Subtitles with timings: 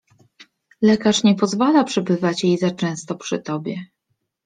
[0.81, 3.85] —Lekarz nie pozwala przebywać jej za często przy tobie.